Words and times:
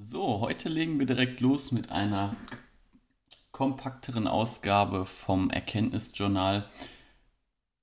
So, 0.00 0.38
heute 0.38 0.68
legen 0.68 1.00
wir 1.00 1.06
direkt 1.06 1.40
los 1.40 1.72
mit 1.72 1.90
einer 1.90 2.36
kompakteren 3.50 4.28
Ausgabe 4.28 5.04
vom 5.04 5.50
Erkenntnisjournal, 5.50 6.70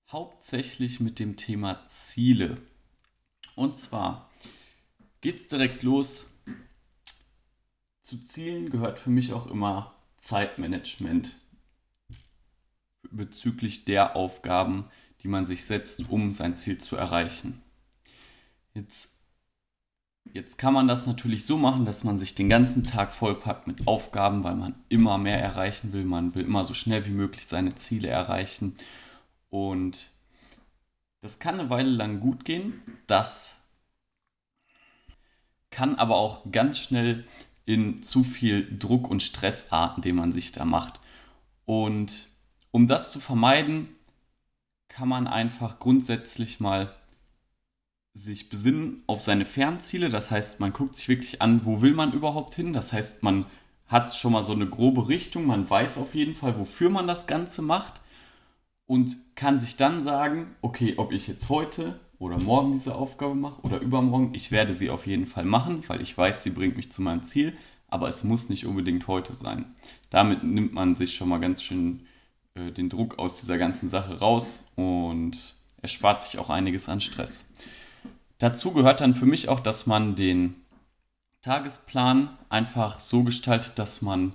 hauptsächlich 0.09 1.01
mit 1.01 1.19
dem 1.19 1.35
Thema 1.35 1.85
Ziele. 1.87 2.61
Und 3.55 3.75
zwar 3.75 4.31
geht 5.19 5.39
es 5.39 5.49
direkt 5.49 5.83
los. 5.83 6.27
Zu 8.01 8.23
Zielen 8.23 8.69
gehört 8.69 8.97
für 8.97 9.09
mich 9.09 9.33
auch 9.33 9.47
immer 9.47 9.93
Zeitmanagement 10.15 11.37
bezüglich 13.11 13.83
der 13.83 14.15
Aufgaben, 14.15 14.85
die 15.21 15.27
man 15.27 15.45
sich 15.45 15.65
setzt, 15.65 16.07
um 16.09 16.31
sein 16.31 16.55
Ziel 16.55 16.77
zu 16.77 16.95
erreichen. 16.95 17.61
Jetzt, 18.73 19.14
jetzt 20.33 20.57
kann 20.57 20.73
man 20.73 20.87
das 20.87 21.07
natürlich 21.07 21.45
so 21.45 21.57
machen, 21.57 21.85
dass 21.85 22.03
man 22.03 22.17
sich 22.17 22.35
den 22.35 22.49
ganzen 22.49 22.83
Tag 22.83 23.11
vollpackt 23.11 23.67
mit 23.67 23.87
Aufgaben, 23.87 24.43
weil 24.43 24.55
man 24.55 24.75
immer 24.89 25.17
mehr 25.17 25.41
erreichen 25.41 25.93
will. 25.93 26.03
Man 26.03 26.35
will 26.35 26.43
immer 26.43 26.63
so 26.63 26.73
schnell 26.73 27.05
wie 27.05 27.11
möglich 27.11 27.47
seine 27.47 27.75
Ziele 27.75 28.09
erreichen. 28.09 28.73
Und 29.49 30.11
das 31.21 31.39
kann 31.39 31.59
eine 31.59 31.69
Weile 31.69 31.89
lang 31.89 32.19
gut 32.19 32.45
gehen. 32.45 32.81
Das 33.07 33.61
kann 35.69 35.95
aber 35.95 36.15
auch 36.15 36.51
ganz 36.51 36.79
schnell 36.79 37.25
in 37.65 38.03
zu 38.03 38.23
viel 38.23 38.77
Druck 38.77 39.09
und 39.09 39.23
Stress 39.23 39.71
arten, 39.71 40.01
den 40.01 40.15
man 40.15 40.31
sich 40.31 40.51
da 40.51 40.65
macht. 40.65 40.99
Und 41.65 42.27
um 42.71 42.87
das 42.87 43.11
zu 43.11 43.19
vermeiden, 43.19 43.89
kann 44.87 45.09
man 45.09 45.27
einfach 45.27 45.79
grundsätzlich 45.79 46.59
mal 46.59 46.95
sich 48.15 48.49
besinnen 48.49 49.03
auf 49.07 49.21
seine 49.21 49.45
Fernziele. 49.45 50.09
Das 50.09 50.31
heißt, 50.31 50.59
man 50.61 50.73
guckt 50.73 50.95
sich 50.95 51.09
wirklich 51.09 51.41
an, 51.41 51.65
wo 51.65 51.81
will 51.81 51.93
man 51.93 52.13
überhaupt 52.13 52.55
hin. 52.55 52.73
Das 52.73 52.93
heißt, 52.93 53.21
man 53.21 53.45
hat 53.87 54.15
schon 54.15 54.31
mal 54.31 54.41
so 54.41 54.53
eine 54.53 54.67
grobe 54.67 55.09
Richtung, 55.09 55.45
man 55.45 55.69
weiß 55.69 55.97
auf 55.99 56.15
jeden 56.15 56.33
Fall, 56.33 56.57
wofür 56.57 56.89
man 56.89 57.05
das 57.05 57.27
Ganze 57.27 57.61
macht 57.61 58.01
und 58.87 59.17
kann 59.35 59.59
sich 59.59 59.75
dann 59.75 60.01
sagen, 60.01 60.55
okay, 60.61 60.95
ob 60.97 61.11
ich 61.11 61.27
jetzt 61.27 61.49
heute 61.49 61.99
oder 62.17 62.39
morgen 62.39 62.71
diese 62.71 62.95
Aufgabe 62.95 63.35
mache 63.35 63.61
oder 63.61 63.79
übermorgen, 63.79 64.33
ich 64.33 64.49
werde 64.49 64.73
sie 64.73 64.89
auf 64.89 65.05
jeden 65.05 65.25
Fall 65.25 65.45
machen, 65.45 65.83
weil 65.87 66.01
ich 66.01 66.17
weiß, 66.17 66.41
sie 66.41 66.49
bringt 66.49 66.77
mich 66.77 66.91
zu 66.91 67.01
meinem 67.01 67.23
Ziel, 67.23 67.55
aber 67.87 68.07
es 68.07 68.23
muss 68.23 68.49
nicht 68.49 68.65
unbedingt 68.65 69.07
heute 69.07 69.35
sein. 69.35 69.65
Damit 70.09 70.43
nimmt 70.43 70.73
man 70.73 70.95
sich 70.95 71.15
schon 71.15 71.29
mal 71.29 71.39
ganz 71.39 71.61
schön 71.61 72.07
äh, 72.55 72.71
den 72.71 72.89
Druck 72.89 73.19
aus 73.19 73.39
dieser 73.39 73.57
ganzen 73.57 73.89
Sache 73.89 74.19
raus 74.19 74.71
und 74.75 75.55
erspart 75.81 76.23
sich 76.23 76.39
auch 76.39 76.49
einiges 76.49 76.89
an 76.89 77.01
Stress. 77.01 77.51
Dazu 78.37 78.71
gehört 78.71 79.01
dann 79.01 79.13
für 79.13 79.25
mich 79.25 79.49
auch, 79.49 79.59
dass 79.59 79.85
man 79.85 80.15
den 80.15 80.55
Tagesplan 81.41 82.37
einfach 82.49 82.99
so 82.99 83.23
gestaltet, 83.23 83.77
dass 83.79 84.01
man 84.01 84.33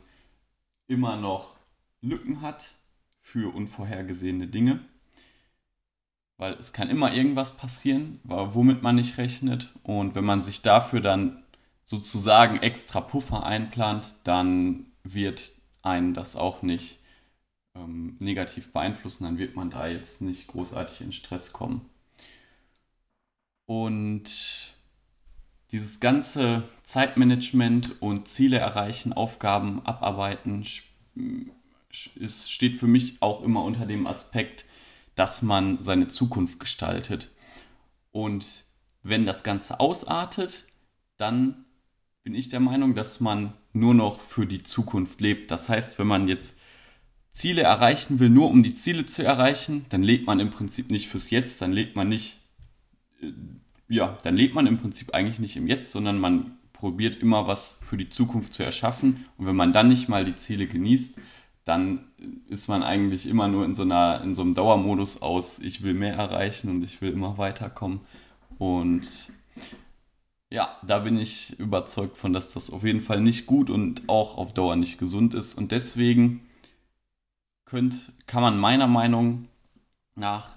immer 0.86 1.16
noch 1.16 1.56
Lücken 2.00 2.40
hat 2.40 2.76
für 3.20 3.54
unvorhergesehene 3.54 4.46
Dinge. 4.46 4.80
Weil 6.38 6.54
es 6.54 6.72
kann 6.72 6.88
immer 6.88 7.12
irgendwas 7.12 7.56
passieren, 7.56 8.20
womit 8.24 8.82
man 8.82 8.94
nicht 8.94 9.18
rechnet. 9.18 9.74
Und 9.82 10.14
wenn 10.14 10.24
man 10.24 10.40
sich 10.40 10.62
dafür 10.62 11.00
dann 11.00 11.42
sozusagen 11.84 12.58
extra 12.58 13.00
Puffer 13.00 13.44
einplant, 13.44 14.14
dann 14.24 14.86
wird 15.02 15.52
einen 15.82 16.14
das 16.14 16.36
auch 16.36 16.62
nicht 16.62 16.98
ähm, 17.74 18.16
negativ 18.20 18.72
beeinflussen, 18.72 19.24
dann 19.24 19.38
wird 19.38 19.56
man 19.56 19.70
da 19.70 19.88
jetzt 19.88 20.22
nicht 20.22 20.46
großartig 20.46 21.00
in 21.00 21.12
Stress 21.12 21.52
kommen. 21.52 21.89
Und 23.70 24.24
dieses 25.70 26.00
ganze 26.00 26.64
Zeitmanagement 26.82 28.02
und 28.02 28.26
Ziele 28.26 28.58
erreichen, 28.58 29.12
Aufgaben 29.12 29.86
abarbeiten, 29.86 30.66
ist, 32.16 32.50
steht 32.50 32.74
für 32.74 32.88
mich 32.88 33.22
auch 33.22 33.44
immer 33.44 33.62
unter 33.62 33.86
dem 33.86 34.08
Aspekt, 34.08 34.64
dass 35.14 35.42
man 35.42 35.80
seine 35.84 36.08
Zukunft 36.08 36.58
gestaltet. 36.58 37.30
Und 38.10 38.64
wenn 39.04 39.24
das 39.24 39.44
Ganze 39.44 39.78
ausartet, 39.78 40.66
dann 41.16 41.64
bin 42.24 42.34
ich 42.34 42.48
der 42.48 42.58
Meinung, 42.58 42.96
dass 42.96 43.20
man 43.20 43.52
nur 43.72 43.94
noch 43.94 44.18
für 44.18 44.46
die 44.46 44.64
Zukunft 44.64 45.20
lebt. 45.20 45.52
Das 45.52 45.68
heißt, 45.68 45.96
wenn 46.00 46.08
man 46.08 46.26
jetzt 46.26 46.58
Ziele 47.30 47.62
erreichen 47.62 48.18
will, 48.18 48.30
nur 48.30 48.50
um 48.50 48.64
die 48.64 48.74
Ziele 48.74 49.06
zu 49.06 49.22
erreichen, 49.22 49.86
dann 49.90 50.02
lebt 50.02 50.26
man 50.26 50.40
im 50.40 50.50
Prinzip 50.50 50.90
nicht 50.90 51.06
fürs 51.06 51.30
Jetzt, 51.30 51.62
dann 51.62 51.70
lebt 51.70 51.94
man 51.94 52.08
nicht, 52.08 52.40
äh, 53.22 53.30
ja, 53.90 54.16
dann 54.22 54.36
lebt 54.36 54.54
man 54.54 54.68
im 54.68 54.78
Prinzip 54.78 55.12
eigentlich 55.14 55.40
nicht 55.40 55.56
im 55.56 55.66
Jetzt, 55.66 55.90
sondern 55.90 56.18
man 56.18 56.56
probiert 56.72 57.16
immer 57.16 57.48
was 57.48 57.80
für 57.82 57.96
die 57.96 58.08
Zukunft 58.08 58.54
zu 58.54 58.62
erschaffen. 58.62 59.26
Und 59.36 59.46
wenn 59.46 59.56
man 59.56 59.72
dann 59.72 59.88
nicht 59.88 60.08
mal 60.08 60.24
die 60.24 60.36
Ziele 60.36 60.66
genießt, 60.66 61.18
dann 61.64 62.00
ist 62.48 62.68
man 62.68 62.84
eigentlich 62.84 63.26
immer 63.26 63.48
nur 63.48 63.64
in 63.64 63.74
so, 63.74 63.82
einer, 63.82 64.22
in 64.22 64.32
so 64.32 64.42
einem 64.42 64.54
Dauermodus 64.54 65.22
aus, 65.22 65.58
ich 65.58 65.82
will 65.82 65.94
mehr 65.94 66.14
erreichen 66.14 66.70
und 66.70 66.84
ich 66.84 67.02
will 67.02 67.10
immer 67.10 67.36
weiterkommen. 67.36 68.00
Und 68.58 69.32
ja, 70.50 70.78
da 70.86 71.00
bin 71.00 71.18
ich 71.18 71.58
überzeugt 71.58 72.16
von, 72.16 72.32
dass 72.32 72.54
das 72.54 72.70
auf 72.70 72.84
jeden 72.84 73.00
Fall 73.00 73.20
nicht 73.20 73.46
gut 73.46 73.70
und 73.70 74.08
auch 74.08 74.38
auf 74.38 74.54
Dauer 74.54 74.76
nicht 74.76 74.98
gesund 74.98 75.34
ist. 75.34 75.54
Und 75.54 75.72
deswegen 75.72 76.46
könnt, 77.64 78.12
kann 78.26 78.42
man 78.42 78.56
meiner 78.56 78.86
Meinung 78.86 79.48
nach 80.14 80.50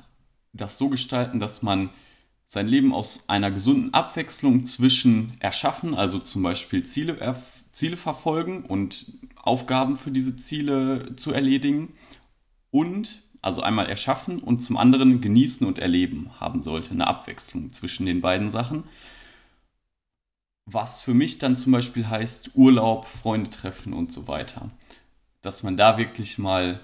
das 0.54 0.78
so 0.78 0.90
gestalten, 0.90 1.40
dass 1.40 1.64
man 1.64 1.90
sein 2.53 2.68
Leben 2.68 2.94
aus 2.94 3.30
einer 3.30 3.50
gesunden 3.50 3.96
Abwechslung 3.96 4.68
zwischen 4.68 5.34
erschaffen, 5.40 5.96
also 5.96 6.19
zum 6.19 6.44
Beispiel 6.44 6.84
Ziele, 6.84 7.36
Ziele 7.72 7.97
verfolgen 7.97 8.64
und 8.66 9.08
Aufgaben 9.36 9.97
für 9.97 10.12
diese 10.12 10.38
Ziele 10.38 11.16
zu 11.16 11.34
erledigen 11.34 11.96
und 12.69 13.24
also 13.42 13.63
einmal 13.63 13.90
erschaffen 13.90 14.38
und 14.40 14.59
zum 14.59 14.78
anderen 14.78 15.19
genießen 15.19 15.66
und 15.66 15.80
erleben 15.80 16.30
haben 16.40 16.62
sollte, 16.62 16.92
eine 16.92 17.08
Abwechslung 17.08 17.74
zwischen 17.74 18.06
den 18.06 18.22
beiden 18.22 18.52
Sachen. 18.52 18.84
Was 20.66 21.02
für 21.02 21.16
mich 21.16 21.40
dann 21.40 21.58
zum 21.58 21.72
Beispiel 21.72 22.08
heißt 22.08 22.52
Urlaub, 22.53 23.06
Freunde 23.06 23.50
treffen 23.50 23.94
und 23.94 24.13
so 24.13 24.28
weiter. 24.28 24.69
Dass 25.42 25.63
man 25.63 25.75
da 25.75 25.97
wirklich 25.97 26.38
mal 26.38 26.80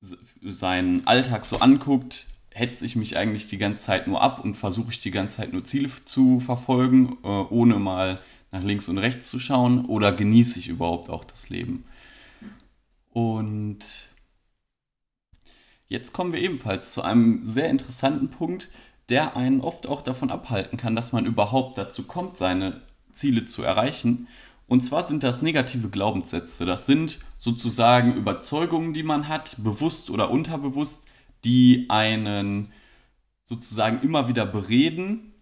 seinen 0.00 1.06
Alltag 1.06 1.44
so 1.44 1.58
anguckt, 1.58 2.26
hetze 2.54 2.84
ich 2.86 2.96
mich 2.96 3.16
eigentlich 3.16 3.46
die 3.46 3.58
ganze 3.58 3.82
Zeit 3.82 4.06
nur 4.06 4.20
ab 4.20 4.44
und 4.44 4.54
versuche 4.54 4.90
ich 4.90 5.00
die 5.00 5.10
ganze 5.10 5.36
Zeit 5.36 5.52
nur 5.52 5.64
Ziele 5.64 5.88
zu 6.04 6.40
verfolgen, 6.40 7.18
äh, 7.22 7.26
ohne 7.26 7.78
mal 7.78 8.20
nach 8.50 8.62
links 8.62 8.88
und 8.88 8.98
rechts 8.98 9.28
zu 9.28 9.38
schauen 9.38 9.86
oder 9.86 10.12
genieße 10.12 10.58
ich 10.58 10.68
überhaupt 10.68 11.08
auch 11.08 11.24
das 11.24 11.48
Leben? 11.48 11.84
Und 13.10 13.78
jetzt 15.88 16.12
kommen 16.12 16.32
wir 16.32 16.40
ebenfalls 16.40 16.92
zu 16.92 17.02
einem 17.02 17.44
sehr 17.44 17.70
interessanten 17.70 18.28
Punkt, 18.28 18.68
der 19.08 19.36
einen 19.36 19.60
oft 19.60 19.86
auch 19.86 20.02
davon 20.02 20.30
abhalten 20.30 20.78
kann, 20.78 20.96
dass 20.96 21.12
man 21.12 21.26
überhaupt 21.26 21.76
dazu 21.76 22.04
kommt, 22.04 22.36
seine 22.36 22.80
Ziele 23.12 23.44
zu 23.44 23.62
erreichen. 23.62 24.28
Und 24.66 24.84
zwar 24.84 25.02
sind 25.02 25.22
das 25.22 25.42
negative 25.42 25.90
Glaubenssätze. 25.90 26.64
Das 26.64 26.86
sind 26.86 27.18
sozusagen 27.38 28.14
Überzeugungen, 28.14 28.94
die 28.94 29.02
man 29.02 29.28
hat, 29.28 29.56
bewusst 29.58 30.08
oder 30.08 30.30
unterbewusst, 30.30 31.06
die 31.44 31.86
einen 31.88 32.72
sozusagen 33.44 34.00
immer 34.02 34.28
wieder 34.28 34.46
bereden, 34.46 35.32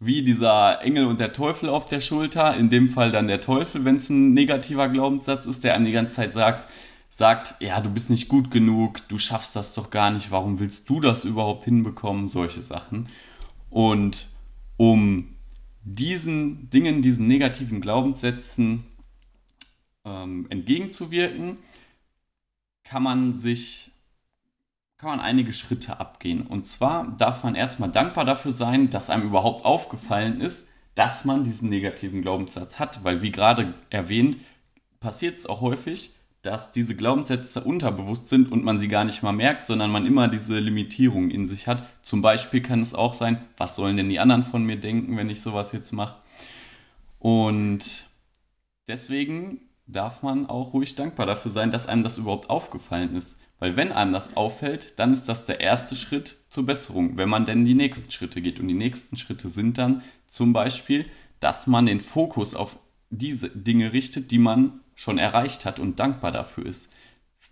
wie 0.00 0.22
dieser 0.22 0.82
Engel 0.82 1.06
und 1.06 1.18
der 1.18 1.32
Teufel 1.32 1.68
auf 1.68 1.86
der 1.86 2.00
Schulter, 2.00 2.56
in 2.56 2.70
dem 2.70 2.88
Fall 2.88 3.10
dann 3.10 3.26
der 3.26 3.40
Teufel, 3.40 3.84
wenn 3.84 3.96
es 3.96 4.10
ein 4.10 4.32
negativer 4.32 4.88
Glaubenssatz 4.88 5.46
ist, 5.46 5.64
der 5.64 5.74
einem 5.74 5.84
die 5.84 5.92
ganze 5.92 6.16
Zeit 6.16 6.32
sagt, 6.32 6.68
sagt, 7.10 7.56
ja, 7.60 7.80
du 7.80 7.90
bist 7.90 8.10
nicht 8.10 8.28
gut 8.28 8.50
genug, 8.50 9.06
du 9.08 9.18
schaffst 9.18 9.56
das 9.56 9.74
doch 9.74 9.90
gar 9.90 10.10
nicht, 10.10 10.30
warum 10.30 10.60
willst 10.60 10.88
du 10.88 11.00
das 11.00 11.24
überhaupt 11.24 11.64
hinbekommen, 11.64 12.28
solche 12.28 12.62
Sachen. 12.62 13.08
Und 13.70 14.28
um 14.76 15.34
diesen 15.82 16.70
Dingen, 16.70 17.02
diesen 17.02 17.26
negativen 17.26 17.80
Glaubenssätzen 17.80 18.84
ähm, 20.04 20.46
entgegenzuwirken, 20.50 21.56
kann 22.84 23.02
man 23.02 23.32
sich, 23.32 23.90
kann 24.98 25.10
man 25.10 25.20
einige 25.20 25.52
Schritte 25.52 26.00
abgehen. 26.00 26.42
Und 26.42 26.66
zwar 26.66 27.06
darf 27.16 27.44
man 27.44 27.54
erstmal 27.54 27.90
dankbar 27.90 28.24
dafür 28.24 28.52
sein, 28.52 28.90
dass 28.90 29.10
einem 29.10 29.26
überhaupt 29.26 29.64
aufgefallen 29.64 30.40
ist, 30.40 30.68
dass 30.96 31.24
man 31.24 31.44
diesen 31.44 31.68
negativen 31.68 32.22
Glaubenssatz 32.22 32.80
hat, 32.80 33.04
weil 33.04 33.22
wie 33.22 33.30
gerade 33.30 33.74
erwähnt, 33.90 34.38
passiert 34.98 35.38
es 35.38 35.46
auch 35.46 35.60
häufig, 35.60 36.10
dass 36.42 36.72
diese 36.72 36.96
Glaubenssätze 36.96 37.62
unterbewusst 37.62 38.28
sind 38.28 38.50
und 38.50 38.64
man 38.64 38.80
sie 38.80 38.88
gar 38.88 39.04
nicht 39.04 39.22
mal 39.22 39.32
merkt, 39.32 39.66
sondern 39.66 39.92
man 39.92 40.06
immer 40.06 40.26
diese 40.26 40.58
Limitierung 40.58 41.30
in 41.30 41.46
sich 41.46 41.68
hat. 41.68 41.84
Zum 42.02 42.20
Beispiel 42.20 42.60
kann 42.60 42.82
es 42.82 42.94
auch 42.94 43.12
sein, 43.12 43.40
was 43.56 43.76
sollen 43.76 43.96
denn 43.96 44.08
die 44.08 44.18
anderen 44.18 44.42
von 44.42 44.64
mir 44.64 44.80
denken, 44.80 45.16
wenn 45.16 45.30
ich 45.30 45.40
sowas 45.40 45.70
jetzt 45.70 45.92
mache? 45.92 46.16
Und 47.20 48.04
deswegen 48.88 49.60
darf 49.86 50.22
man 50.22 50.46
auch 50.46 50.74
ruhig 50.74 50.96
dankbar 50.96 51.26
dafür 51.26 51.50
sein, 51.50 51.70
dass 51.70 51.86
einem 51.86 52.02
das 52.02 52.18
überhaupt 52.18 52.50
aufgefallen 52.50 53.14
ist. 53.14 53.40
Weil 53.58 53.76
wenn 53.76 53.92
einem 53.92 54.12
das 54.12 54.36
auffällt, 54.36 54.98
dann 54.98 55.12
ist 55.12 55.28
das 55.28 55.44
der 55.44 55.60
erste 55.60 55.96
Schritt 55.96 56.36
zur 56.48 56.66
Besserung, 56.66 57.18
wenn 57.18 57.28
man 57.28 57.44
denn 57.44 57.64
die 57.64 57.74
nächsten 57.74 58.10
Schritte 58.12 58.40
geht. 58.40 58.60
Und 58.60 58.68
die 58.68 58.74
nächsten 58.74 59.16
Schritte 59.16 59.48
sind 59.48 59.78
dann 59.78 60.02
zum 60.26 60.52
Beispiel, 60.52 61.06
dass 61.40 61.66
man 61.66 61.86
den 61.86 62.00
Fokus 62.00 62.54
auf 62.54 62.78
diese 63.10 63.48
Dinge 63.50 63.92
richtet, 63.92 64.30
die 64.30 64.38
man 64.38 64.80
schon 64.94 65.18
erreicht 65.18 65.64
hat 65.64 65.80
und 65.80 65.98
dankbar 65.98 66.32
dafür 66.32 66.66
ist. 66.66 66.90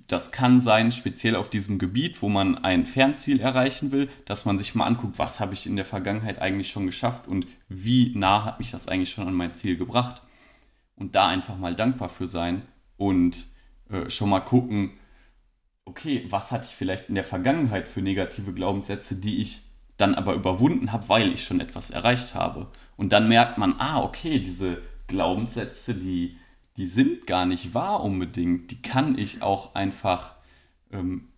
Das 0.09 0.31
kann 0.31 0.61
sein, 0.61 0.93
speziell 0.93 1.35
auf 1.35 1.51
diesem 1.51 1.79
Gebiet, 1.79 2.23
wo 2.23 2.29
man 2.29 2.59
ein 2.59 2.87
Fernziel 2.87 3.41
erreichen 3.41 3.91
will, 3.91 4.09
dass 4.25 4.45
man 4.45 4.59
sich 4.59 4.75
mal 4.75 4.85
anguckt, 4.85 5.19
was 5.19 5.41
habe 5.41 5.55
ich 5.55 5.67
in 5.67 5.77
der 5.77 5.85
Vergangenheit 5.85 6.41
eigentlich 6.41 6.69
schon 6.69 6.87
geschafft 6.87 7.27
und 7.27 7.47
wie 7.69 8.13
nah 8.15 8.45
hat 8.45 8.59
mich 8.59 8.71
das 8.71 8.89
eigentlich 8.89 9.11
schon 9.11 9.27
an 9.27 9.35
mein 9.35 9.55
Ziel 9.55 9.77
gebracht. 9.77 10.23
Und 10.95 11.15
da 11.15 11.29
einfach 11.29 11.57
mal 11.57 11.75
dankbar 11.75 12.09
für 12.09 12.27
sein 12.27 12.63
und 12.97 13.47
äh, 13.91 14.09
schon 14.09 14.31
mal 14.31 14.41
gucken, 14.41 14.93
okay, 15.87 16.27
was 16.29 16.53
hatte 16.53 16.67
ich 16.69 16.77
vielleicht 16.77 17.09
in 17.09 17.15
der 17.15 17.25
Vergangenheit 17.25 17.89
für 17.89 18.03
negative 18.03 18.53
Glaubenssätze, 18.53 19.17
die 19.17 19.41
ich 19.41 19.63
dann 19.97 20.15
aber 20.15 20.35
überwunden 20.35 20.93
habe, 20.93 21.09
weil 21.09 21.33
ich 21.33 21.43
schon 21.45 21.61
etwas 21.61 21.91
erreicht 21.91 22.35
habe. 22.35 22.69
Und 22.99 23.13
dann 23.13 23.29
merkt 23.29 23.57
man, 23.57 23.77
ah, 23.79 24.03
okay, 24.03 24.41
diese 24.41 24.83
Glaubenssätze, 25.07 25.95
die, 25.95 26.37
die 26.77 26.87
sind 26.87 27.27
gar 27.27 27.47
nicht 27.47 27.73
wahr 27.73 28.03
unbedingt. 28.03 28.71
Die 28.71 28.83
kann 28.83 29.17
ich 29.17 29.41
auch 29.41 29.75
einfach 29.75 30.35
ähm, 30.93 31.29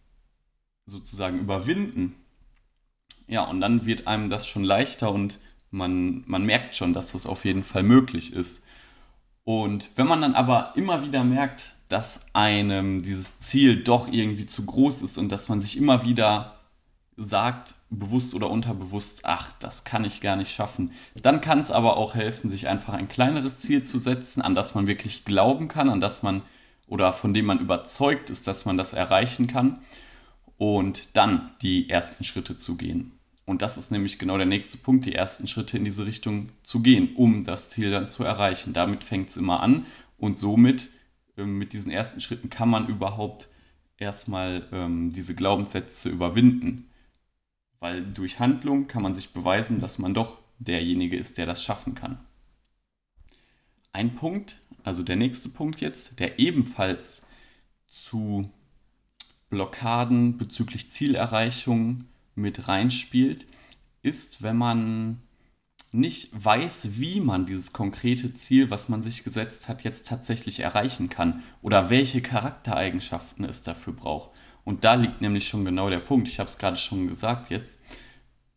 sozusagen 0.87 1.39
überwinden. 1.39 2.17
Ja, 3.29 3.45
und 3.45 3.61
dann 3.61 3.87
wird 3.87 4.09
einem 4.09 4.31
das 4.31 4.49
schon 4.49 4.65
leichter 4.65 5.13
und 5.13 5.39
man, 5.71 6.25
man 6.27 6.45
merkt 6.45 6.75
schon, 6.75 6.95
dass 6.95 7.13
das 7.13 7.27
auf 7.27 7.45
jeden 7.45 7.63
Fall 7.63 7.83
möglich 7.83 8.33
ist. 8.33 8.65
Und 9.45 9.91
wenn 9.97 10.07
man 10.07 10.23
dann 10.23 10.35
aber 10.35 10.73
immer 10.77 11.07
wieder 11.07 11.23
merkt, 11.23 11.75
dass 11.89 12.27
einem 12.35 13.03
dieses 13.03 13.41
Ziel 13.41 13.83
doch 13.83 14.13
irgendwie 14.13 14.47
zu 14.47 14.67
groß 14.67 15.03
ist 15.03 15.19
und 15.19 15.33
dass 15.33 15.49
man 15.49 15.61
sich 15.61 15.77
immer 15.77 16.05
wieder 16.05 16.55
sagt, 17.17 17.75
bewusst 17.91 18.35
oder 18.35 18.49
unterbewusst, 18.49 19.23
ach, 19.25 19.53
das 19.59 19.85
kann 19.85 20.05
ich 20.05 20.21
gar 20.21 20.37
nicht 20.37 20.53
schaffen. 20.53 20.93
Dann 21.21 21.41
kann 21.41 21.61
es 21.61 21.71
aber 21.71 21.97
auch 21.97 22.15
helfen, 22.15 22.49
sich 22.49 22.69
einfach 22.69 22.95
ein 22.95 23.09
kleineres 23.09 23.59
Ziel 23.59 23.83
zu 23.83 23.99
setzen, 23.99 24.41
an 24.41 24.55
das 24.55 24.75
man 24.75 24.87
wirklich 24.87 25.25
glauben 25.25 25.67
kann, 25.67 25.89
an 25.89 26.01
das 26.01 26.23
man 26.23 26.43
oder 26.87 27.13
von 27.13 27.35
dem 27.35 27.47
man 27.47 27.59
überzeugt 27.59 28.31
ist, 28.31 28.47
dass 28.47 28.65
man 28.65 28.77
das 28.77 28.93
erreichen 28.93 29.47
kann 29.49 29.79
und 30.59 31.17
dann 31.17 31.51
die 31.61 31.91
ersten 31.91 32.25
Schritte 32.25 32.57
zu 32.57 32.77
gehen. 32.77 33.13
Und 33.45 33.63
das 33.63 33.79
ist 33.79 33.91
nämlich 33.91 34.19
genau 34.19 34.37
der 34.37 34.47
nächste 34.47 34.79
Punkt, 34.79 35.07
die 35.07 35.15
ersten 35.15 35.47
Schritte 35.49 35.79
in 35.79 35.85
diese 35.85 36.07
Richtung 36.07 36.51
zu 36.63 36.81
gehen, 36.81 37.15
um 37.17 37.45
das 37.45 37.71
Ziel 37.71 37.91
dann 37.91 38.09
zu 38.09 38.23
erreichen. 38.23 38.75
Damit 38.75 39.05
fängt 39.05 39.31
es 39.31 39.39
immer 39.39 39.61
an 39.61 39.87
und 40.19 40.39
somit 40.39 40.91
mit 41.47 41.73
diesen 41.73 41.93
ersten 41.93 42.21
Schritten 42.21 42.51
kann 42.51 42.69
man 42.69 42.89
überhaupt 42.89 43.49
erstmal 43.97 44.67
ähm, 44.73 45.11
diese 45.11 45.35
Glaubenssätze 45.35 46.09
überwinden. 46.09 46.91
Weil 47.81 48.05
durch 48.05 48.41
Handlung 48.41 48.89
kann 48.89 49.03
man 49.03 49.15
sich 49.15 49.33
beweisen, 49.33 49.81
dass 49.81 49.99
man 49.99 50.15
doch 50.15 50.41
derjenige 50.59 51.17
ist, 51.17 51.39
der 51.39 51.47
das 51.47 51.63
schaffen 51.63 51.95
kann. 51.95 52.19
Ein 53.93 54.15
Punkt, 54.15 54.61
also 54.83 55.03
der 55.03 55.17
nächste 55.17 55.49
Punkt 55.49 55.81
jetzt, 55.81 56.19
der 56.19 56.39
ebenfalls 56.39 57.23
zu 57.87 58.51
Blockaden 59.51 60.37
bezüglich 60.37 60.91
Zielerreichung 60.91 62.05
mit 62.35 62.69
reinspielt, 62.69 63.47
ist, 64.03 64.43
wenn 64.43 64.57
man 64.57 65.23
nicht 65.93 66.31
weiß, 66.33 66.99
wie 66.99 67.21
man 67.21 67.47
dieses 67.47 67.73
konkrete 67.73 68.35
Ziel, 68.35 68.71
was 68.71 68.89
man 68.89 69.03
sich 69.03 69.25
gesetzt 69.25 69.69
hat, 69.69 69.85
jetzt 69.85 70.07
tatsächlich 70.07 70.61
erreichen 70.61 71.09
kann 71.09 71.43
oder 71.63 71.89
welche 71.91 72.21
Charaktereigenschaften 72.21 73.45
es 73.45 73.63
dafür 73.63 73.95
braucht. 73.95 74.31
Und 74.65 74.85
da 74.85 74.95
liegt 74.95 75.23
nämlich 75.23 75.49
schon 75.49 75.65
genau 75.65 75.89
der 75.89 76.01
Punkt. 76.01 76.29
Ich 76.29 76.39
habe 76.39 76.49
es 76.49 76.59
gerade 76.59 76.77
schon 76.77 77.09
gesagt 77.09 77.49
jetzt. 77.49 77.81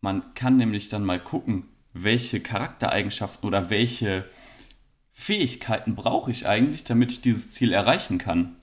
Man 0.01 0.33
kann 0.33 0.57
nämlich 0.57 0.89
dann 0.89 1.05
mal 1.05 1.23
gucken, 1.23 1.69
welche 1.93 2.41
Charaktereigenschaften 2.41 3.47
oder 3.47 3.69
welche 3.69 4.27
Fähigkeiten 5.11 5.95
brauche 5.95 6.31
ich 6.31 6.47
eigentlich, 6.47 6.83
damit 6.83 7.11
ich 7.11 7.21
dieses 7.21 7.51
Ziel 7.51 7.71
erreichen 7.71 8.17
kann. 8.17 8.57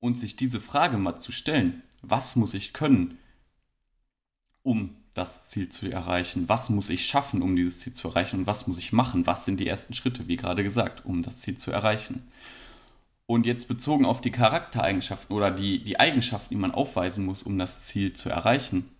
Und 0.00 0.18
sich 0.18 0.34
diese 0.34 0.60
Frage 0.60 0.96
mal 0.96 1.20
zu 1.20 1.30
stellen, 1.30 1.82
was 2.02 2.34
muss 2.34 2.54
ich 2.54 2.72
können, 2.72 3.18
um 4.62 4.96
das 5.20 5.48
Ziel 5.48 5.68
zu 5.68 5.88
erreichen? 5.90 6.48
Was 6.48 6.70
muss 6.70 6.90
ich 6.90 7.06
schaffen, 7.06 7.42
um 7.42 7.54
dieses 7.54 7.80
Ziel 7.80 7.94
zu 7.94 8.08
erreichen? 8.08 8.40
Und 8.40 8.46
was 8.46 8.66
muss 8.66 8.78
ich 8.78 8.92
machen? 8.92 9.26
Was 9.26 9.44
sind 9.44 9.60
die 9.60 9.68
ersten 9.68 9.94
Schritte, 9.94 10.26
wie 10.26 10.36
gerade 10.36 10.64
gesagt, 10.64 11.04
um 11.04 11.22
das 11.22 11.38
Ziel 11.38 11.58
zu 11.58 11.70
erreichen? 11.70 12.24
Und 13.26 13.46
jetzt 13.46 13.68
bezogen 13.68 14.06
auf 14.06 14.20
die 14.20 14.32
Charaktereigenschaften 14.32 15.36
oder 15.36 15.52
die, 15.52 15.84
die 15.84 16.00
Eigenschaften, 16.00 16.54
die 16.54 16.60
man 16.60 16.72
aufweisen 16.72 17.24
muss, 17.24 17.44
um 17.44 17.58
das 17.58 17.84
Ziel 17.84 18.12
zu 18.12 18.28
erreichen, 18.28 18.90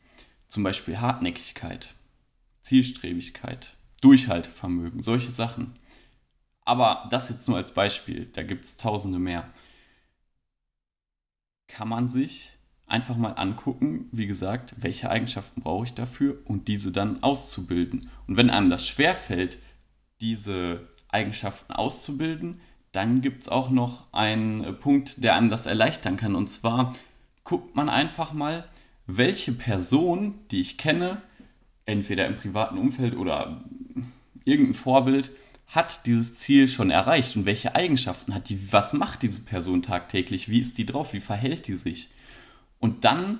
zum 0.46 0.62
Beispiel 0.62 1.00
Hartnäckigkeit, 1.00 1.94
Zielstrebigkeit, 2.62 3.75
Durchhaltevermögen, 4.02 5.02
solche 5.02 5.31
Sachen. 5.31 5.76
Aber 6.64 7.08
das 7.11 7.28
jetzt 7.28 7.49
nur 7.49 7.56
als 7.56 7.72
Beispiel, 7.72 8.26
da 8.26 8.43
gibt 8.43 8.64
es 8.64 8.76
tausende 8.76 9.19
mehr. 9.19 9.50
Kann 11.67 11.88
man 11.88 12.08
sich 12.08 12.52
einfach 12.90 13.16
mal 13.16 13.32
angucken, 13.32 14.08
wie 14.12 14.26
gesagt, 14.26 14.75
welche 14.78 15.10
Eigenschaften 15.10 15.62
brauche 15.62 15.87
ich 15.87 15.94
dafür 15.94 16.38
und 16.44 16.69
diese 16.69 16.92
dann 16.92 17.22
auszubilden. 17.22 18.08
Und 18.26 18.37
wenn 18.37 18.50
einem 18.50 18.69
das 18.69 18.87
schwerfällt, 18.87 19.58
diese 20.20 20.88
Eigenschaften 21.08 21.72
auszubilden, 21.72 22.60
dann 22.92 23.20
gibt 23.20 23.42
es 23.42 23.48
auch 23.48 23.70
noch 23.70 24.12
einen 24.12 24.64
äh, 24.64 24.72
Punkt, 24.72 25.22
der 25.22 25.37
einem 25.37 25.50
das 25.50 25.66
erleichtern 25.66 26.16
kann. 26.16 26.34
Und 26.34 26.48
zwar 26.48 26.94
guckt 27.44 27.76
man 27.76 27.88
einfach 27.88 28.32
mal, 28.32 28.69
welche 29.06 29.52
Person, 29.52 30.34
die 30.50 30.60
ich 30.60 30.78
kenne, 30.78 31.22
entweder 31.86 32.26
im 32.26 32.36
privaten 32.36 32.78
Umfeld 32.78 33.16
oder 33.16 33.62
irgendein 34.44 34.75
Vorbild, 34.75 35.31
hat 35.66 36.06
dieses 36.06 36.36
Ziel 36.36 36.66
schon 36.66 36.90
erreicht 36.90 37.36
und 37.36 37.46
welche 37.46 37.76
Eigenschaften 37.76 38.34
hat 38.34 38.48
die, 38.48 38.72
was 38.72 38.93
macht 38.93 39.22
diese 39.22 39.43
Person 39.43 39.82
tagtäglich, 39.82 40.48
wie 40.48 40.58
ist 40.58 40.78
die 40.78 40.86
drauf, 40.86 41.12
wie 41.12 41.20
verhält 41.20 41.69
die 41.69 41.75
sich. 41.75 42.10
Und 42.81 43.05
dann 43.05 43.38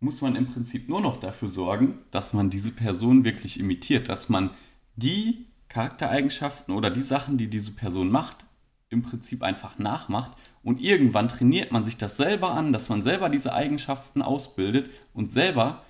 muss 0.00 0.22
man 0.22 0.36
im 0.36 0.46
Prinzip 0.46 0.88
nur 0.88 1.00
noch 1.00 1.16
dafür 1.16 1.48
sorgen, 1.48 1.98
dass 2.10 2.32
man 2.32 2.50
diese 2.50 2.72
Person 2.72 3.24
wirklich 3.24 3.60
imitiert, 3.60 4.08
dass 4.08 4.28
man 4.28 4.50
die 4.96 5.46
Charaktereigenschaften 5.68 6.74
oder 6.74 6.90
die 6.90 7.02
Sachen, 7.02 7.36
die 7.36 7.48
diese 7.48 7.72
Person 7.72 8.10
macht, 8.10 8.44
im 8.90 9.02
Prinzip 9.02 9.42
einfach 9.42 9.78
nachmacht 9.78 10.32
und 10.62 10.80
irgendwann 10.80 11.28
trainiert 11.28 11.72
man 11.72 11.84
sich 11.84 11.98
das 11.98 12.16
selber 12.16 12.52
an, 12.52 12.72
dass 12.72 12.88
man 12.88 13.02
selber 13.02 13.28
diese 13.28 13.52
Eigenschaften 13.52 14.22
ausbildet 14.22 14.90
und 15.12 15.30
selber 15.30 15.84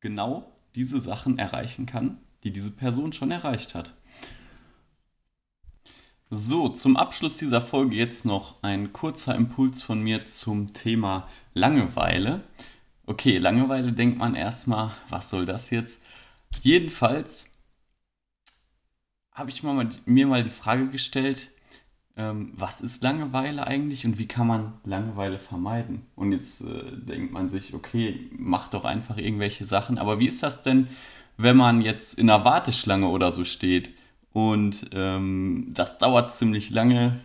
genau 0.00 0.52
diese 0.74 0.98
Sachen 0.98 1.38
erreichen 1.38 1.86
kann, 1.86 2.18
die 2.42 2.52
diese 2.52 2.72
Person 2.72 3.12
schon 3.12 3.30
erreicht 3.30 3.74
hat. 3.74 3.94
So, 6.28 6.68
zum 6.68 6.96
Abschluss 6.96 7.36
dieser 7.36 7.60
Folge 7.60 7.94
jetzt 7.94 8.24
noch 8.24 8.60
ein 8.64 8.92
kurzer 8.92 9.36
Impuls 9.36 9.82
von 9.82 10.02
mir 10.02 10.26
zum 10.26 10.72
Thema 10.72 11.28
Langeweile. 11.54 12.42
Okay, 13.06 13.38
Langeweile 13.38 13.92
denkt 13.92 14.18
man 14.18 14.34
erstmal, 14.34 14.90
was 15.08 15.30
soll 15.30 15.46
das 15.46 15.70
jetzt? 15.70 16.00
Jedenfalls 16.62 17.52
habe 19.30 19.50
ich 19.50 19.62
mal, 19.62 19.88
mir 20.04 20.26
mal 20.26 20.42
die 20.42 20.50
Frage 20.50 20.88
gestellt, 20.88 21.52
ähm, 22.16 22.52
was 22.56 22.80
ist 22.80 23.04
Langeweile 23.04 23.64
eigentlich 23.64 24.04
und 24.04 24.18
wie 24.18 24.26
kann 24.26 24.48
man 24.48 24.72
Langeweile 24.82 25.38
vermeiden? 25.38 26.06
Und 26.16 26.32
jetzt 26.32 26.62
äh, 26.62 26.90
denkt 26.96 27.32
man 27.32 27.48
sich, 27.48 27.72
okay, 27.72 28.28
mach 28.32 28.66
doch 28.66 28.84
einfach 28.84 29.16
irgendwelche 29.16 29.64
Sachen. 29.64 29.96
Aber 29.96 30.18
wie 30.18 30.26
ist 30.26 30.42
das 30.42 30.64
denn, 30.64 30.88
wenn 31.36 31.56
man 31.56 31.82
jetzt 31.82 32.14
in 32.14 32.28
einer 32.28 32.44
Warteschlange 32.44 33.06
oder 33.06 33.30
so 33.30 33.44
steht 33.44 33.92
und 34.36 34.90
ähm, 34.92 35.70
das 35.72 35.96
dauert 35.96 36.30
ziemlich 36.30 36.68
lange? 36.68 37.18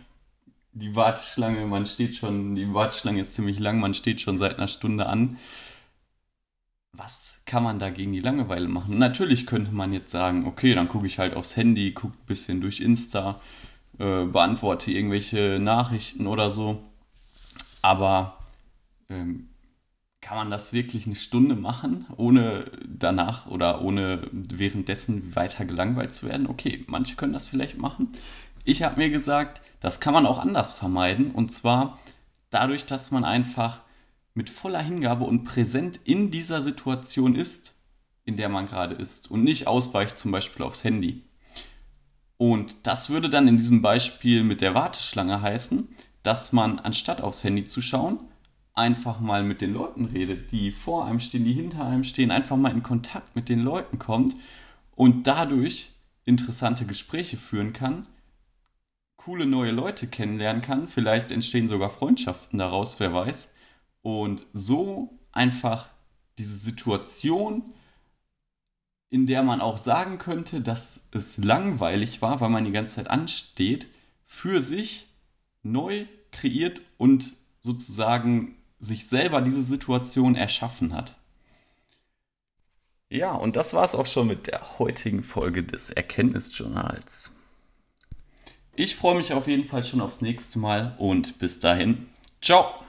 Die 0.72 0.96
Warteschlange, 0.96 1.66
man 1.66 1.84
steht 1.84 2.14
schon, 2.14 2.54
die 2.54 2.72
Warteschlange 2.72 3.20
ist 3.20 3.34
ziemlich 3.34 3.58
lang, 3.58 3.80
man 3.80 3.92
steht 3.92 4.22
schon 4.22 4.38
seit 4.38 4.56
einer 4.56 4.66
Stunde 4.66 5.04
an. 5.04 5.36
Was 6.96 7.40
kann 7.44 7.64
man 7.64 7.78
da 7.78 7.90
gegen 7.90 8.14
die 8.14 8.20
Langeweile 8.20 8.66
machen? 8.66 8.96
Natürlich 8.96 9.46
könnte 9.46 9.72
man 9.72 9.92
jetzt 9.92 10.08
sagen, 10.08 10.46
okay, 10.46 10.72
dann 10.72 10.88
gucke 10.88 11.06
ich 11.06 11.18
halt 11.18 11.36
aufs 11.36 11.54
Handy, 11.54 11.92
gucke 11.92 12.16
ein 12.16 12.26
bisschen 12.26 12.62
durch 12.62 12.80
Insta, 12.80 13.38
äh, 13.98 14.24
beantworte 14.24 14.90
irgendwelche 14.90 15.58
Nachrichten 15.60 16.26
oder 16.26 16.48
so. 16.48 16.82
Aber 17.82 18.38
ähm, 19.10 19.50
kann 20.22 20.36
man 20.36 20.50
das 20.50 20.72
wirklich 20.72 21.06
eine 21.06 21.16
Stunde 21.16 21.56
machen, 21.56 22.06
ohne 22.16 22.70
danach 22.86 23.48
oder 23.48 23.82
ohne 23.82 24.28
währenddessen 24.30 25.34
weiter 25.34 25.64
gelangweilt 25.64 26.14
zu 26.14 26.26
werden? 26.26 26.46
Okay, 26.46 26.84
manche 26.86 27.16
können 27.16 27.32
das 27.32 27.48
vielleicht 27.48 27.76
machen. 27.76 28.08
Ich 28.64 28.84
habe 28.84 28.98
mir 28.98 29.10
gesagt, 29.10 29.60
das 29.80 29.98
kann 29.98 30.14
man 30.14 30.24
auch 30.24 30.38
anders 30.38 30.74
vermeiden. 30.74 31.32
Und 31.32 31.50
zwar 31.50 31.98
dadurch, 32.50 32.86
dass 32.86 33.10
man 33.10 33.24
einfach 33.24 33.80
mit 34.32 34.48
voller 34.48 34.80
Hingabe 34.80 35.24
und 35.24 35.42
präsent 35.42 35.98
in 36.04 36.30
dieser 36.30 36.62
Situation 36.62 37.34
ist, 37.34 37.74
in 38.24 38.36
der 38.36 38.48
man 38.48 38.68
gerade 38.68 38.94
ist 38.94 39.28
und 39.28 39.42
nicht 39.42 39.66
ausweicht 39.66 40.16
zum 40.16 40.30
Beispiel 40.30 40.64
aufs 40.64 40.84
Handy. 40.84 41.24
Und 42.36 42.86
das 42.86 43.10
würde 43.10 43.28
dann 43.28 43.48
in 43.48 43.56
diesem 43.56 43.82
Beispiel 43.82 44.44
mit 44.44 44.60
der 44.60 44.74
Warteschlange 44.74 45.42
heißen, 45.42 45.88
dass 46.22 46.52
man 46.52 46.78
anstatt 46.78 47.20
aufs 47.20 47.42
Handy 47.42 47.64
zu 47.64 47.82
schauen, 47.82 48.20
einfach 48.74 49.20
mal 49.20 49.42
mit 49.42 49.60
den 49.60 49.74
Leuten 49.74 50.06
redet, 50.06 50.52
die 50.52 50.70
vor 50.70 51.06
einem 51.06 51.20
stehen, 51.20 51.44
die 51.44 51.52
hinter 51.52 51.86
einem 51.86 52.04
stehen, 52.04 52.30
einfach 52.30 52.56
mal 52.56 52.72
in 52.72 52.82
Kontakt 52.82 53.36
mit 53.36 53.48
den 53.48 53.60
Leuten 53.60 53.98
kommt 53.98 54.34
und 54.94 55.26
dadurch 55.26 55.90
interessante 56.24 56.86
Gespräche 56.86 57.36
führen 57.36 57.72
kann, 57.72 58.04
coole 59.16 59.46
neue 59.46 59.70
Leute 59.70 60.06
kennenlernen 60.06 60.62
kann. 60.62 60.88
Vielleicht 60.88 61.30
entstehen 61.30 61.68
sogar 61.68 61.90
Freundschaften 61.90 62.58
daraus, 62.58 62.98
wer 62.98 63.12
weiß. 63.12 63.50
Und 64.02 64.46
so 64.52 65.18
einfach 65.30 65.90
diese 66.38 66.56
Situation, 66.56 67.72
in 69.10 69.26
der 69.26 69.42
man 69.42 69.60
auch 69.60 69.76
sagen 69.76 70.18
könnte, 70.18 70.60
dass 70.60 71.02
es 71.12 71.36
langweilig 71.36 72.22
war, 72.22 72.40
weil 72.40 72.48
man 72.48 72.64
die 72.64 72.72
ganze 72.72 72.96
Zeit 72.96 73.10
ansteht, 73.10 73.86
für 74.24 74.60
sich 74.60 75.06
neu 75.62 76.06
kreiert 76.32 76.80
und 76.96 77.36
sozusagen 77.60 78.56
sich 78.82 79.06
selber 79.08 79.40
diese 79.40 79.62
Situation 79.62 80.34
erschaffen 80.34 80.92
hat. 80.92 81.16
Ja, 83.08 83.34
und 83.34 83.56
das 83.56 83.74
war 83.74 83.84
es 83.84 83.94
auch 83.94 84.06
schon 84.06 84.26
mit 84.26 84.48
der 84.48 84.78
heutigen 84.78 85.22
Folge 85.22 85.62
des 85.62 85.90
Erkenntnisjournals. 85.90 87.30
Ich 88.74 88.96
freue 88.96 89.16
mich 89.16 89.32
auf 89.32 89.46
jeden 89.46 89.66
Fall 89.66 89.84
schon 89.84 90.00
aufs 90.00 90.20
nächste 90.20 90.58
Mal 90.58 90.94
und 90.98 91.38
bis 91.38 91.58
dahin, 91.58 92.06
ciao! 92.40 92.82